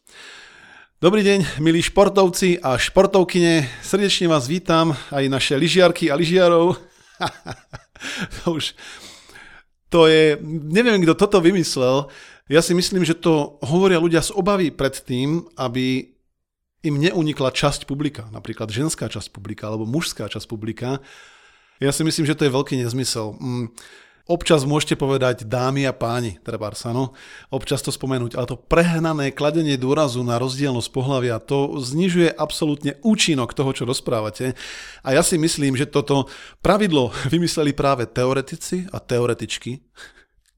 Dobrý 1.01 1.25
deň, 1.25 1.59
milí 1.59 1.81
športovci 1.81 2.61
a 2.61 2.77
športovkyne. 2.77 3.67
Srdečne 3.81 4.29
vás 4.29 4.45
vítam, 4.45 4.93
aj 5.09 5.25
naše 5.27 5.57
lyžiarky 5.57 6.13
a 6.13 6.15
lyžiarov. 6.15 6.77
to 8.39 8.61
už, 8.61 8.77
to 9.91 10.07
je, 10.07 10.39
neviem, 10.47 11.03
kto 11.03 11.13
toto 11.19 11.43
vymyslel. 11.43 12.07
Ja 12.47 12.63
si 12.63 12.71
myslím, 12.71 13.03
že 13.03 13.19
to 13.19 13.59
hovoria 13.59 13.99
ľudia 13.99 14.23
z 14.23 14.31
obavy 14.31 14.71
pred 14.71 14.95
tým, 14.95 15.43
aby 15.59 16.15
im 16.81 16.95
neunikla 16.97 17.53
časť 17.53 17.85
publika, 17.85 18.25
napríklad 18.33 18.71
ženská 18.71 19.05
časť 19.11 19.29
publika 19.29 19.69
alebo 19.69 19.85
mužská 19.85 20.25
časť 20.31 20.47
publika. 20.49 21.03
Ja 21.77 21.91
si 21.93 22.01
myslím, 22.01 22.25
že 22.25 22.33
to 22.33 22.47
je 22.47 22.55
veľký 22.55 22.79
nezmysel. 22.79 23.37
Mm, 23.37 23.67
občas 24.27 24.67
môžete 24.67 24.97
povedať 24.99 25.47
dámy 25.47 25.85
a 25.85 25.93
páni, 25.95 26.37
treba 26.41 26.69
sa, 26.75 26.93
no, 26.93 27.13
občas 27.49 27.81
to 27.81 27.89
spomenúť, 27.89 28.37
ale 28.37 28.49
to 28.49 28.59
prehnané 28.59 29.33
kladenie 29.33 29.79
dôrazu 29.79 30.21
na 30.21 30.41
rozdielnosť 30.41 30.89
pohľavia, 30.91 31.41
to 31.41 31.79
znižuje 31.79 32.29
absolútne 32.35 32.99
účinok 33.01 33.55
toho, 33.55 33.71
čo 33.71 33.83
rozprávate. 33.87 34.53
A 35.01 35.15
ja 35.15 35.21
si 35.25 35.39
myslím, 35.39 35.73
že 35.79 35.89
toto 35.89 36.29
pravidlo 36.61 37.09
vymysleli 37.33 37.71
práve 37.73 38.05
teoretici 38.05 38.85
a 38.91 39.01
teoretičky, 39.01 39.81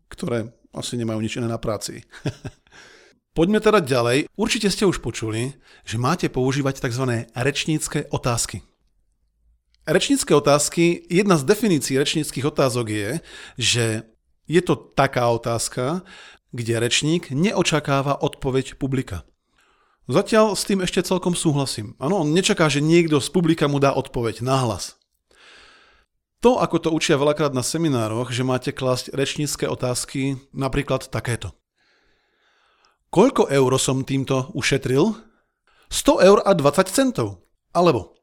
ktoré 0.10 0.52
asi 0.74 0.98
nemajú 0.98 1.22
nič 1.22 1.38
iné 1.38 1.46
na 1.46 1.62
práci. 1.62 2.02
Poďme 3.38 3.58
teda 3.58 3.82
ďalej. 3.82 4.30
Určite 4.38 4.70
ste 4.70 4.86
už 4.86 5.02
počuli, 5.02 5.58
že 5.86 5.98
máte 5.98 6.30
používať 6.30 6.86
tzv. 6.86 7.26
rečnícke 7.34 8.10
otázky. 8.14 8.62
Rečnícke 9.84 10.32
otázky, 10.32 11.04
jedna 11.12 11.36
z 11.36 11.44
definícií 11.44 12.00
rečníckých 12.00 12.48
otázok 12.48 12.88
je, 12.88 13.10
že 13.60 13.86
je 14.48 14.62
to 14.64 14.80
taká 14.80 15.28
otázka, 15.28 16.08
kde 16.56 16.80
rečník 16.80 17.36
neočakáva 17.36 18.16
odpoveď 18.24 18.80
publika. 18.80 19.28
Zatiaľ 20.08 20.56
s 20.56 20.64
tým 20.64 20.80
ešte 20.88 21.04
celkom 21.04 21.36
súhlasím. 21.36 22.00
Áno, 22.00 22.24
on 22.24 22.32
nečaká, 22.32 22.72
že 22.72 22.80
niekto 22.80 23.20
z 23.20 23.28
publika 23.28 23.68
mu 23.68 23.84
dá 23.84 23.92
odpoveď 23.92 24.40
nahlas. 24.40 24.96
To, 26.40 26.64
ako 26.64 26.80
to 26.80 26.90
učia 26.92 27.20
veľakrát 27.20 27.52
na 27.52 27.64
seminároch, 27.64 28.32
že 28.32 28.48
máte 28.48 28.72
klásť 28.72 29.12
rečnícke 29.12 29.68
otázky, 29.68 30.40
napríklad 30.56 31.12
takéto. 31.12 31.52
Koľko 33.12 33.52
eur 33.52 33.72
som 33.80 34.08
týmto 34.08 34.48
ušetril? 34.56 35.12
100 35.92 36.24
eur 36.24 36.40
a 36.48 36.52
20 36.56 36.88
centov. 36.88 37.44
Alebo, 37.76 38.16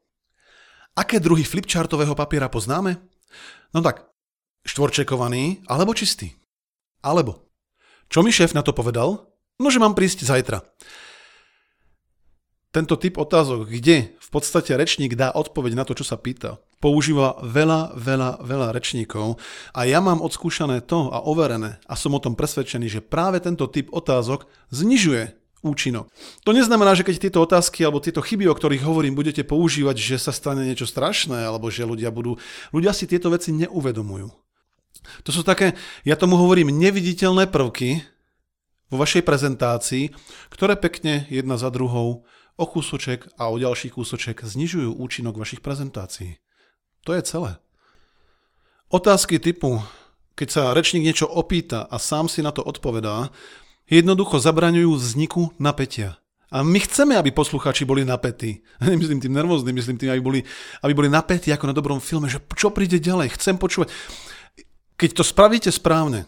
aké 0.97 1.19
druhy 1.19 1.43
flipchartového 1.45 2.15
papiera 2.15 2.51
poznáme? 2.51 2.99
No 3.71 3.79
tak, 3.79 4.07
štvorčekovaný 4.67 5.63
alebo 5.67 5.95
čistý. 5.95 6.35
Alebo, 7.01 7.49
čo 8.11 8.21
mi 8.21 8.29
šéf 8.29 8.53
na 8.53 8.61
to 8.61 8.75
povedal? 8.75 9.31
No, 9.57 9.67
že 9.69 9.81
mám 9.81 9.97
prísť 9.97 10.25
zajtra 10.25 10.61
tento 12.71 12.95
typ 12.95 13.19
otázok, 13.19 13.67
kde 13.67 14.15
v 14.15 14.29
podstate 14.31 14.71
rečník 14.79 15.19
dá 15.19 15.35
odpoveď 15.35 15.75
na 15.75 15.83
to, 15.83 15.91
čo 15.91 16.07
sa 16.07 16.15
pýta, 16.15 16.63
používa 16.79 17.35
veľa, 17.43 17.99
veľa, 17.99 18.39
veľa 18.39 18.67
rečníkov 18.71 19.35
a 19.75 19.83
ja 19.83 19.99
mám 19.99 20.23
odskúšané 20.23 20.79
to 20.79 21.11
a 21.11 21.19
overené 21.27 21.83
a 21.83 21.93
som 21.99 22.15
o 22.15 22.23
tom 22.23 22.39
presvedčený, 22.39 22.87
že 22.87 23.03
práve 23.03 23.43
tento 23.43 23.67
typ 23.67 23.91
otázok 23.91 24.47
znižuje 24.71 25.35
účinok. 25.61 26.09
To 26.45 26.51
neznamená, 26.53 26.97
že 26.97 27.05
keď 27.05 27.15
tieto 27.29 27.39
otázky 27.41 27.85
alebo 27.85 28.01
tieto 28.01 28.21
chyby, 28.21 28.49
o 28.49 28.57
ktorých 28.57 28.85
hovorím, 28.85 29.13
budete 29.13 29.45
používať, 29.45 29.97
že 29.97 30.17
sa 30.17 30.33
stane 30.33 30.65
niečo 30.65 30.89
strašné 30.89 31.45
alebo 31.45 31.69
že 31.69 31.85
ľudia 31.85 32.09
budú... 32.09 32.37
Ľudia 32.73 32.93
si 32.93 33.05
tieto 33.05 33.29
veci 33.29 33.53
neuvedomujú. 33.53 34.29
To 35.25 35.29
sú 35.33 35.41
také, 35.41 35.73
ja 36.05 36.13
tomu 36.17 36.37
hovorím, 36.37 36.73
neviditeľné 36.73 37.49
prvky 37.49 38.05
vo 38.91 38.97
vašej 38.99 39.23
prezentácii, 39.25 40.11
ktoré 40.51 40.77
pekne 40.77 41.25
jedna 41.31 41.55
za 41.57 41.71
druhou 41.73 42.27
o 42.59 42.65
kúsoček 42.67 43.31
a 43.39 43.49
o 43.49 43.55
ďalší 43.57 43.89
kúsoček 43.89 44.43
znižujú 44.43 44.93
účinok 44.93 45.39
vašich 45.39 45.63
prezentácií. 45.63 46.37
To 47.07 47.17
je 47.17 47.21
celé. 47.25 47.57
Otázky 48.91 49.39
typu, 49.39 49.81
keď 50.35 50.47
sa 50.51 50.63
rečník 50.75 51.07
niečo 51.07 51.25
opýta 51.25 51.87
a 51.87 51.95
sám 51.97 52.27
si 52.27 52.43
na 52.43 52.51
to 52.51 52.61
odpovedá, 52.61 53.31
jednoducho 53.91 54.39
zabraňujú 54.39 54.95
vzniku 54.95 55.51
napätia. 55.59 56.15
A 56.51 56.67
my 56.67 56.79
chceme, 56.83 57.15
aby 57.15 57.31
poslucháči 57.31 57.87
boli 57.87 58.07
napätí. 58.07 58.63
Nemyslím 58.83 59.19
tým 59.19 59.35
nervózni, 59.35 59.75
myslím 59.75 59.99
tým, 59.99 60.15
aby 60.15 60.23
boli, 60.23 60.39
aby 60.83 60.93
boli 60.95 61.09
napätí 61.11 61.51
ako 61.51 61.67
na 61.67 61.75
dobrom 61.75 61.99
filme, 61.99 62.31
že 62.31 62.39
čo 62.55 62.71
príde 62.71 62.99
ďalej, 62.99 63.35
chcem 63.35 63.59
počúvať. 63.59 63.91
Keď 64.95 65.09
to 65.15 65.23
spravíte 65.27 65.71
správne, 65.71 66.27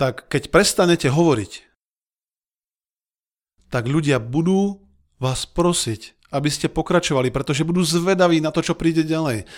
tak 0.00 0.28
keď 0.32 0.48
prestanete 0.48 1.12
hovoriť, 1.12 1.68
tak 3.72 3.88
ľudia 3.88 4.20
budú 4.20 4.84
vás 5.16 5.48
prosiť, 5.48 6.28
aby 6.28 6.48
ste 6.52 6.68
pokračovali, 6.68 7.32
pretože 7.32 7.64
budú 7.64 7.80
zvedaví 7.80 8.44
na 8.44 8.52
to, 8.52 8.60
čo 8.60 8.76
príde 8.76 9.04
ďalej. 9.04 9.48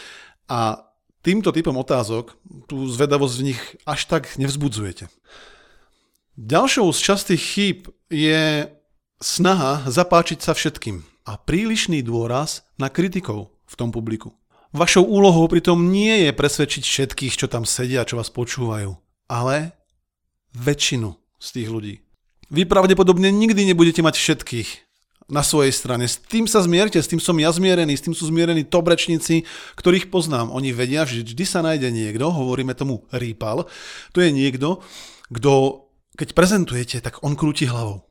A 0.46 0.86
týmto 1.26 1.50
typom 1.50 1.74
otázok 1.74 2.38
tú 2.70 2.86
zvedavosť 2.86 3.34
v 3.40 3.46
nich 3.50 3.60
až 3.82 4.06
tak 4.06 4.38
nevzbudzujete. 4.38 5.10
Ďalšou 6.34 6.90
z 6.90 6.98
častých 6.98 7.42
chýb 7.42 7.78
je 8.10 8.66
snaha 9.22 9.86
zapáčiť 9.86 10.42
sa 10.42 10.50
všetkým 10.50 11.06
a 11.30 11.38
prílišný 11.38 12.02
dôraz 12.02 12.66
na 12.74 12.90
kritikov 12.90 13.54
v 13.70 13.74
tom 13.78 13.94
publiku. 13.94 14.34
Vašou 14.74 15.06
úlohou 15.06 15.46
pritom 15.46 15.94
nie 15.94 16.26
je 16.26 16.34
presvedčiť 16.34 16.82
všetkých, 16.82 17.38
čo 17.38 17.46
tam 17.46 17.62
sedia, 17.62 18.02
čo 18.02 18.18
vás 18.18 18.34
počúvajú, 18.34 18.98
ale 19.30 19.78
väčšinu 20.58 21.14
z 21.38 21.48
tých 21.54 21.68
ľudí. 21.70 21.94
Vy 22.50 22.66
pravdepodobne 22.66 23.30
nikdy 23.30 23.70
nebudete 23.70 24.02
mať 24.02 24.18
všetkých, 24.18 24.70
na 25.24 25.40
svojej 25.40 25.72
strane. 25.72 26.04
S 26.04 26.20
tým 26.20 26.44
sa 26.44 26.60
zmierte, 26.60 27.00
s 27.00 27.08
tým 27.08 27.22
som 27.22 27.32
ja 27.40 27.48
zmierený, 27.48 27.96
s 27.96 28.04
tým 28.04 28.12
sú 28.12 28.28
zmierení 28.28 28.66
tobrečníci, 28.68 29.48
ktorých 29.72 30.12
poznám. 30.12 30.52
Oni 30.52 30.74
vedia, 30.74 31.08
že 31.08 31.24
vždy 31.24 31.44
sa 31.48 31.64
nájde 31.64 31.88
niekto, 31.88 32.28
hovoríme 32.28 32.76
tomu 32.76 33.08
rýpal, 33.08 33.64
to 34.12 34.20
je 34.20 34.28
niekto, 34.28 34.84
kto, 35.32 35.83
keď 36.14 36.34
prezentujete, 36.34 37.02
tak 37.02 37.22
on 37.26 37.34
krúti 37.34 37.66
hlavou. 37.66 38.06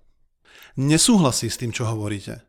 Nesúhlasí 0.75 1.47
s 1.47 1.59
tým, 1.59 1.71
čo 1.71 1.87
hovoríte. 1.87 2.43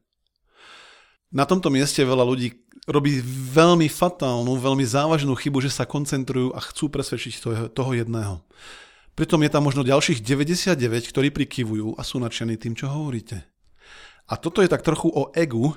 Na 1.34 1.46
tomto 1.46 1.70
mieste 1.70 2.02
veľa 2.06 2.22
ľudí 2.22 2.54
robí 2.86 3.18
veľmi 3.50 3.88
fatálnu, 3.88 4.54
veľmi 4.60 4.84
závažnú 4.84 5.34
chybu, 5.34 5.64
že 5.64 5.72
sa 5.72 5.88
koncentrujú 5.88 6.52
a 6.52 6.60
chcú 6.60 6.92
presvedčiť 6.92 7.34
toho, 7.72 7.90
jedného. 7.96 8.44
Pritom 9.14 9.40
je 9.42 9.50
tam 9.50 9.62
možno 9.64 9.86
ďalších 9.86 10.20
99, 10.20 11.10
ktorí 11.10 11.28
prikyvujú 11.30 11.96
a 11.96 12.02
sú 12.02 12.18
nadšení 12.18 12.58
tým, 12.58 12.74
čo 12.74 12.90
hovoríte. 12.90 13.46
A 14.26 14.34
toto 14.38 14.60
je 14.60 14.68
tak 14.68 14.82
trochu 14.82 15.10
o 15.10 15.30
egu 15.36 15.74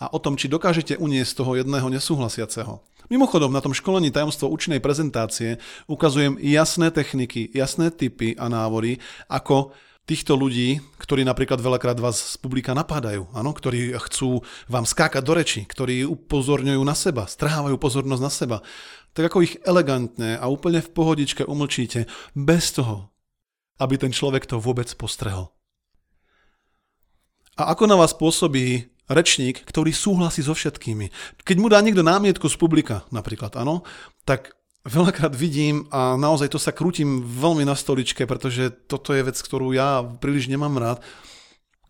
a 0.00 0.08
o 0.10 0.18
tom, 0.18 0.34
či 0.34 0.48
dokážete 0.48 0.96
uniesť 0.96 1.44
toho 1.44 1.60
jedného 1.60 1.86
nesúhlasiaceho. 1.92 2.80
Mimochodom, 3.10 3.50
na 3.50 3.58
tom 3.58 3.74
školení 3.74 4.14
tajomstvo 4.14 4.46
účinnej 4.46 4.78
prezentácie 4.78 5.58
ukazujem 5.90 6.38
jasné 6.38 6.94
techniky, 6.94 7.50
jasné 7.50 7.90
typy 7.90 8.38
a 8.38 8.46
návory, 8.46 9.02
ako 9.26 9.74
týchto 10.06 10.38
ľudí, 10.38 10.78
ktorí 10.94 11.26
napríklad 11.26 11.58
veľakrát 11.58 11.98
vás 11.98 12.22
z 12.22 12.36
publika 12.38 12.70
napádajú, 12.70 13.26
áno, 13.34 13.50
ktorí 13.50 13.98
chcú 13.98 14.46
vám 14.70 14.86
skákať 14.86 15.26
do 15.26 15.34
reči, 15.34 15.66
ktorí 15.66 16.06
upozorňujú 16.06 16.78
na 16.86 16.94
seba, 16.94 17.26
strhávajú 17.26 17.74
pozornosť 17.82 18.22
na 18.22 18.30
seba, 18.30 18.58
tak 19.10 19.26
ako 19.26 19.42
ich 19.42 19.58
elegantne 19.66 20.38
a 20.38 20.46
úplne 20.46 20.78
v 20.78 20.94
pohodičke 20.94 21.42
umlčíte, 21.42 22.06
bez 22.38 22.70
toho, 22.70 23.10
aby 23.82 23.98
ten 23.98 24.14
človek 24.14 24.46
to 24.46 24.62
vôbec 24.62 24.86
postrehol. 24.94 25.50
A 27.58 27.74
ako 27.74 27.90
na 27.90 27.98
vás 27.98 28.14
pôsobí 28.14 28.86
rečník, 29.10 29.66
ktorý 29.66 29.90
súhlasí 29.90 30.46
so 30.46 30.54
všetkými. 30.54 31.10
Keď 31.42 31.56
mu 31.58 31.66
dá 31.66 31.82
niekto 31.82 32.06
námietku 32.06 32.46
z 32.46 32.54
publika, 32.54 33.02
napríklad, 33.10 33.58
áno, 33.58 33.82
tak 34.22 34.54
veľakrát 34.86 35.34
vidím 35.36 35.90
a 35.92 36.16
naozaj 36.16 36.54
to 36.54 36.62
sa 36.62 36.72
krútim 36.72 37.20
veľmi 37.20 37.66
na 37.66 37.74
stoličke, 37.76 38.24
pretože 38.24 38.70
toto 38.86 39.12
je 39.12 39.26
vec, 39.26 39.36
ktorú 39.36 39.74
ja 39.74 40.00
príliš 40.00 40.48
nemám 40.48 40.78
rád, 40.78 40.98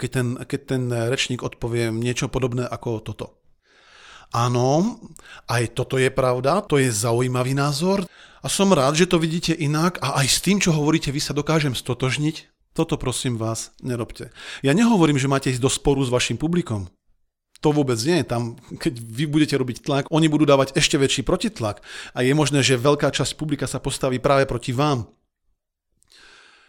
keď 0.00 0.10
ten, 0.10 0.28
keď 0.40 0.60
ten 0.64 0.82
rečník 0.88 1.44
odpovie 1.44 1.92
niečo 1.92 2.32
podobné 2.32 2.64
ako 2.64 3.04
toto. 3.04 3.26
Áno, 4.30 4.98
aj 5.50 5.74
toto 5.74 5.98
je 5.98 6.06
pravda, 6.06 6.62
to 6.62 6.78
je 6.78 6.88
zaujímavý 6.88 7.52
názor 7.52 8.06
a 8.40 8.46
som 8.46 8.70
rád, 8.70 8.94
že 8.94 9.10
to 9.10 9.18
vidíte 9.18 9.52
inak 9.52 9.98
a 10.00 10.22
aj 10.22 10.26
s 10.30 10.38
tým, 10.40 10.62
čo 10.62 10.70
hovoríte, 10.70 11.10
vy 11.10 11.18
sa 11.18 11.34
dokážem 11.34 11.74
stotožniť. 11.74 12.48
Toto 12.70 12.94
prosím 12.94 13.34
vás 13.34 13.74
nerobte. 13.82 14.30
Ja 14.62 14.70
nehovorím, 14.70 15.18
že 15.18 15.26
máte 15.26 15.50
ísť 15.50 15.58
do 15.58 15.66
sporu 15.66 16.06
s 16.06 16.14
vašim 16.14 16.38
publikom. 16.38 16.86
To 17.60 17.76
vôbec 17.76 18.00
nie. 18.08 18.24
Tam, 18.24 18.56
keď 18.80 18.96
vy 18.96 19.24
budete 19.28 19.54
robiť 19.60 19.84
tlak, 19.84 20.04
oni 20.08 20.32
budú 20.32 20.48
dávať 20.48 20.72
ešte 20.72 20.96
väčší 20.96 21.22
protitlak. 21.28 21.84
A 22.16 22.24
je 22.24 22.32
možné, 22.32 22.64
že 22.64 22.80
veľká 22.80 23.12
časť 23.12 23.36
publika 23.36 23.68
sa 23.68 23.76
postaví 23.76 24.16
práve 24.16 24.48
proti 24.48 24.72
vám. 24.72 25.04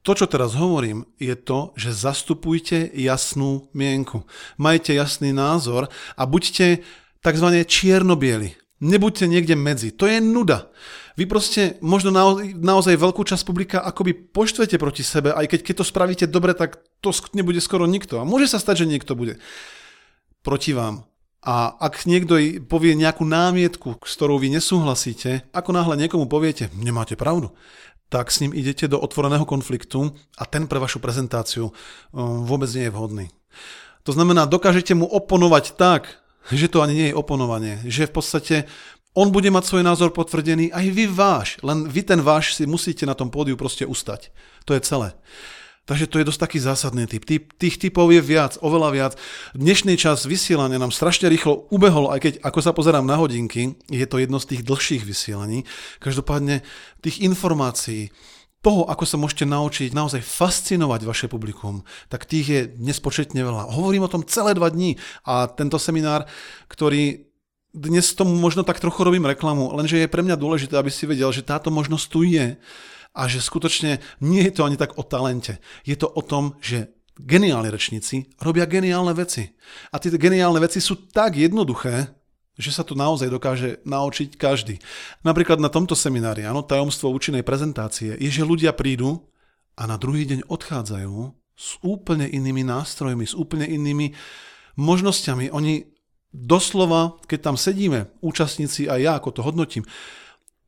To, 0.01 0.17
čo 0.17 0.25
teraz 0.25 0.57
hovorím, 0.57 1.05
je 1.21 1.37
to, 1.37 1.77
že 1.77 1.93
zastupujte 1.93 2.89
jasnú 2.97 3.69
mienku. 3.71 4.25
Majte 4.57 4.97
jasný 4.97 5.29
názor 5.29 5.93
a 6.17 6.25
buďte 6.25 6.81
tzv. 7.21 7.47
čiernobieli. 7.69 8.57
Nebuďte 8.81 9.29
niekde 9.29 9.53
medzi. 9.53 9.93
To 9.93 10.09
je 10.09 10.17
nuda. 10.17 10.73
Vy 11.13 11.29
proste 11.29 11.77
možno 11.85 12.09
naozaj, 12.09 12.57
naozaj 12.57 12.97
veľkú 12.97 13.21
časť 13.21 13.45
publika 13.45 13.77
akoby 13.85 14.17
poštvete 14.33 14.81
proti 14.81 15.05
sebe, 15.05 15.29
aj 15.37 15.53
keď, 15.53 15.59
keď 15.69 15.75
to 15.77 15.85
spravíte 15.85 16.25
dobre, 16.25 16.57
tak 16.57 16.81
to 16.97 17.13
nebude 17.37 17.61
skoro 17.61 17.85
nikto. 17.85 18.17
A 18.17 18.25
môže 18.25 18.49
sa 18.49 18.57
stať, 18.57 18.83
že 18.83 18.89
niekto 18.89 19.13
bude 19.13 19.37
proti 20.41 20.73
vám. 20.73 21.05
A 21.41 21.73
ak 21.73 22.05
niekto 22.05 22.37
povie 22.69 22.93
nejakú 22.93 23.25
námietku, 23.25 23.97
s 24.05 24.13
ktorou 24.13 24.37
vy 24.37 24.53
nesúhlasíte, 24.53 25.49
ako 25.49 25.73
náhle 25.73 25.97
niekomu 25.97 26.29
poviete, 26.29 26.69
nemáte 26.77 27.17
pravdu, 27.17 27.49
tak 28.13 28.29
s 28.29 28.45
ním 28.45 28.53
idete 28.53 28.85
do 28.85 29.01
otvoreného 29.01 29.47
konfliktu 29.47 30.13
a 30.37 30.43
ten 30.45 30.69
pre 30.69 30.77
vašu 30.77 31.01
prezentáciu 31.01 31.71
um, 31.71 32.45
vôbec 32.45 32.69
nie 32.75 32.85
je 32.85 32.93
vhodný. 32.93 33.25
To 34.05 34.11
znamená, 34.13 34.45
dokážete 34.45 34.93
mu 34.93 35.09
oponovať 35.09 35.79
tak, 35.79 36.21
že 36.53 36.69
to 36.69 36.85
ani 36.85 36.93
nie 36.93 37.07
je 37.09 37.17
oponovanie, 37.17 37.81
že 37.87 38.09
v 38.09 38.13
podstate 38.13 38.55
on 39.17 39.33
bude 39.33 39.49
mať 39.49 39.63
svoj 39.65 39.83
názor 39.83 40.09
potvrdený, 40.15 40.71
aj 40.71 40.85
vy 40.91 41.05
váš, 41.07 41.47
len 41.65 41.87
vy 41.89 42.01
ten 42.05 42.21
váš 42.23 42.55
si 42.55 42.63
musíte 42.69 43.03
na 43.03 43.17
tom 43.17 43.33
pódiu 43.33 43.59
proste 43.59 43.83
ustať. 43.83 44.31
To 44.67 44.77
je 44.77 44.81
celé. 44.83 45.11
Takže 45.89 46.05
to 46.05 46.21
je 46.21 46.27
dosť 46.29 46.41
taký 46.45 46.57
zásadný 46.61 47.09
typ. 47.09 47.25
Tých, 47.25 47.41
tých 47.57 47.75
typov 47.81 48.13
je 48.13 48.21
viac, 48.21 48.55
oveľa 48.61 48.89
viac. 48.93 49.13
Dnešný 49.57 49.97
čas 49.97 50.29
vysielania 50.29 50.77
nám 50.77 50.93
strašne 50.93 51.25
rýchlo 51.25 51.65
ubehol, 51.73 52.13
aj 52.13 52.19
keď 52.21 52.33
ako 52.45 52.59
sa 52.61 52.71
pozerám 52.71 53.03
na 53.03 53.17
hodinky, 53.17 53.73
je 53.89 54.05
to 54.05 54.21
jedno 54.21 54.37
z 54.37 54.55
tých 54.55 54.61
dlhších 54.61 55.03
vysielaní. 55.03 55.65
Každopádne 55.97 56.61
tých 57.01 57.25
informácií, 57.25 58.13
toho, 58.61 58.85
ako 58.85 59.09
sa 59.09 59.17
môžete 59.17 59.49
naučiť 59.49 59.89
naozaj 59.89 60.21
fascinovať 60.21 61.01
vaše 61.01 61.25
publikum, 61.25 61.81
tak 62.13 62.29
tých 62.29 62.45
je 62.45 62.61
nespočetne 62.77 63.41
veľa. 63.41 63.73
Hovorím 63.73 64.05
o 64.05 64.11
tom 64.13 64.21
celé 64.21 64.53
dva 64.53 64.69
dní 64.69 65.01
a 65.25 65.49
tento 65.49 65.81
seminár, 65.81 66.29
ktorý 66.69 67.25
dnes 67.73 68.13
tomu 68.13 68.37
možno 68.37 68.61
tak 68.61 68.77
trochu 68.77 69.01
robím 69.01 69.25
reklamu, 69.25 69.73
lenže 69.73 69.97
je 69.97 70.11
pre 70.11 70.21
mňa 70.21 70.37
dôležité, 70.37 70.77
aby 70.77 70.93
si 70.93 71.09
vedel, 71.09 71.33
že 71.33 71.41
táto 71.41 71.73
možnosť 71.73 72.05
tu 72.05 72.21
je 72.21 72.53
a 73.11 73.27
že 73.27 73.43
skutočne 73.43 73.99
nie 74.23 74.41
je 74.47 74.53
to 74.55 74.63
ani 74.63 74.79
tak 74.79 74.95
o 74.95 75.03
talente. 75.03 75.59
Je 75.83 75.99
to 75.99 76.07
o 76.07 76.21
tom, 76.23 76.55
že 76.63 76.95
geniálni 77.19 77.67
rečníci 77.67 78.31
robia 78.39 78.65
geniálne 78.65 79.11
veci. 79.11 79.51
A 79.91 79.99
tie 79.99 80.15
geniálne 80.15 80.57
veci 80.63 80.79
sú 80.79 81.11
tak 81.11 81.35
jednoduché, 81.35 82.15
že 82.55 82.71
sa 82.71 82.83
to 82.83 82.95
naozaj 82.95 83.27
dokáže 83.27 83.83
naučiť 83.83 84.35
každý. 84.35 84.79
Napríklad 85.23 85.59
na 85.59 85.71
tomto 85.71 85.95
seminári, 85.95 86.47
áno, 86.47 86.63
tajomstvo 86.63 87.11
účinnej 87.11 87.43
prezentácie, 87.43 88.15
je, 88.15 88.29
že 88.31 88.47
ľudia 88.47 88.75
prídu 88.75 89.27
a 89.75 89.87
na 89.87 89.95
druhý 89.95 90.27
deň 90.27 90.47
odchádzajú 90.47 91.15
s 91.55 91.77
úplne 91.83 92.27
inými 92.27 92.63
nástrojmi, 92.63 93.25
s 93.27 93.35
úplne 93.37 93.67
inými 93.67 94.13
možnosťami. 94.75 95.51
Oni 95.51 95.89
doslova, 96.31 97.19
keď 97.27 97.39
tam 97.51 97.55
sedíme, 97.59 98.11
účastníci 98.23 98.87
a 98.87 98.95
ja, 98.97 99.19
ako 99.19 99.29
to 99.35 99.41
hodnotím, 99.43 99.83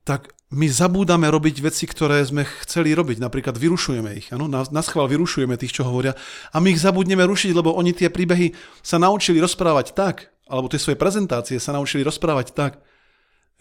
tak 0.03 0.35
my 0.53 0.69
zabúdame 0.69 1.25
robiť 1.33 1.65
veci, 1.65 1.89
ktoré 1.89 2.21
sme 2.21 2.45
chceli 2.61 2.93
robiť. 2.93 3.17
Napríklad 3.17 3.57
vyrušujeme 3.57 4.13
ich. 4.13 4.29
Ano? 4.29 4.45
Na, 4.45 4.61
na 4.69 4.85
schvál 4.85 5.09
vyrušujeme 5.09 5.57
tých, 5.57 5.81
čo 5.81 5.89
hovoria. 5.89 6.13
A 6.53 6.61
my 6.61 6.77
ich 6.77 6.81
zabudneme 6.85 7.25
rušiť, 7.25 7.57
lebo 7.57 7.73
oni 7.73 7.97
tie 7.97 8.13
príbehy 8.13 8.53
sa 8.85 9.01
naučili 9.01 9.41
rozprávať 9.41 9.97
tak, 9.97 10.29
alebo 10.45 10.69
tie 10.69 10.77
svoje 10.77 11.01
prezentácie 11.01 11.57
sa 11.57 11.73
naučili 11.73 12.05
rozprávať 12.05 12.53
tak, 12.53 12.77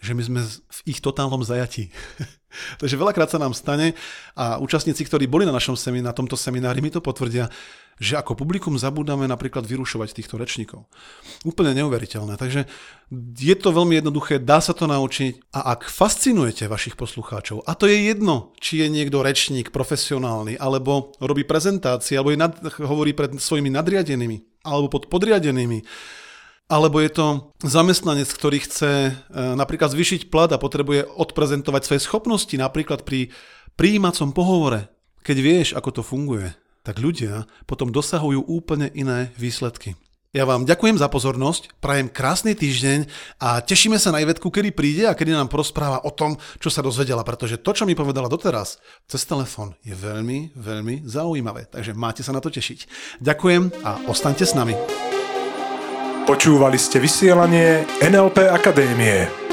že 0.03 0.13
my 0.13 0.21
sme 0.21 0.39
v 0.45 0.79
ich 0.85 1.01
totálnom 1.01 1.41
zajatí. 1.41 1.89
Takže 2.81 2.99
veľakrát 3.01 3.33
sa 3.33 3.41
nám 3.41 3.57
stane 3.57 3.97
a 4.37 4.61
účastníci, 4.61 5.01
ktorí 5.09 5.25
boli 5.25 5.49
na 5.49 5.55
našom 5.55 5.73
seminári, 5.73 6.13
na 6.13 6.13
tomto 6.13 6.37
seminári, 6.37 6.85
mi 6.85 6.93
to 6.93 7.01
potvrdia, 7.01 7.49
že 8.01 8.17
ako 8.17 8.33
publikum 8.33 8.75
zabúdame 8.79 9.29
napríklad 9.29 9.65
vyrušovať 9.65 10.17
týchto 10.17 10.35
rečníkov. 10.41 10.89
Úplne 11.45 11.77
neuveriteľné. 11.83 12.37
Takže 12.37 12.65
je 13.37 13.55
to 13.57 13.69
veľmi 13.69 14.01
jednoduché, 14.01 14.41
dá 14.41 14.57
sa 14.57 14.73
to 14.73 14.89
naučiť 14.89 15.53
a 15.53 15.77
ak 15.77 15.85
fascinujete 15.85 16.65
vašich 16.65 16.97
poslucháčov, 16.97 17.61
a 17.65 17.77
to 17.77 17.85
je 17.85 18.09
jedno, 18.09 18.57
či 18.57 18.81
je 18.81 18.87
niekto 18.89 19.21
rečník 19.21 19.69
profesionálny, 19.69 20.57
alebo 20.57 21.13
robí 21.21 21.45
prezentácie, 21.45 22.17
alebo 22.17 22.33
je 22.33 22.41
nad, 22.41 22.53
hovorí 22.81 23.13
pred 23.13 23.37
svojimi 23.37 23.69
nadriadenými, 23.69 24.65
alebo 24.65 24.89
pod 24.89 25.13
podriadenými, 25.13 25.85
alebo 26.71 26.97
je 27.03 27.11
to 27.11 27.27
zamestnanec, 27.61 28.25
ktorý 28.25 28.57
chce 28.65 28.91
e, 28.91 29.13
napríklad 29.35 29.93
zvyšiť 29.93 30.33
plat 30.33 30.49
a 30.49 30.57
potrebuje 30.57 31.05
odprezentovať 31.05 31.81
svoje 31.85 32.01
schopnosti, 32.01 32.55
napríklad 32.55 33.05
pri 33.05 33.29
príjímacom 33.77 34.33
pohovore. 34.33 34.89
Keď 35.21 35.37
vieš, 35.39 35.67
ako 35.77 35.89
to 35.91 36.01
funguje, 36.01 36.55
tak 36.83 36.99
ľudia 36.99 37.47
potom 37.65 37.89
dosahujú 37.89 38.43
úplne 38.45 38.91
iné 38.93 39.31
výsledky. 39.39 39.95
Ja 40.33 40.49
vám 40.49 40.65
ďakujem 40.65 40.97
za 40.97 41.13
pozornosť, 41.13 41.77
prajem 41.77 42.09
krásny 42.09 42.57
týždeň 42.57 43.05
a 43.37 43.61
tešíme 43.61 44.01
sa 44.01 44.09
na 44.09 44.17
Ivetku, 44.17 44.49
kedy 44.49 44.73
príde 44.73 45.05
a 45.05 45.13
kedy 45.13 45.29
nám 45.29 45.45
porozpráva 45.45 46.01
o 46.01 46.09
tom, 46.09 46.41
čo 46.57 46.73
sa 46.73 46.81
dozvedela, 46.81 47.21
pretože 47.21 47.61
to, 47.61 47.69
čo 47.69 47.85
mi 47.85 47.93
povedala 47.93 48.25
doteraz 48.25 48.81
cez 49.05 49.21
telefón, 49.29 49.77
je 49.85 49.93
veľmi, 49.93 50.57
veľmi 50.57 51.05
zaujímavé. 51.05 51.69
Takže 51.69 51.93
máte 51.93 52.25
sa 52.25 52.33
na 52.33 52.41
to 52.41 52.49
tešiť. 52.49 52.89
Ďakujem 53.21 53.85
a 53.85 54.09
ostaňte 54.09 54.41
s 54.41 54.57
nami. 54.57 54.73
Počúvali 56.25 56.81
ste 56.81 56.97
vysielanie 56.97 57.85
NLP 58.01 58.49
Akadémie. 58.49 59.52